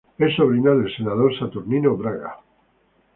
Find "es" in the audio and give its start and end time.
0.17-0.35